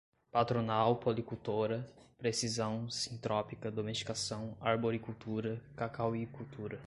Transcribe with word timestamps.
patronal, 0.31 0.95
policultora, 0.95 1.87
precisão, 2.17 2.89
sintrópica, 2.89 3.69
domesticação, 3.69 4.57
arboricultura, 4.59 5.61
cacauicultura 5.77 6.79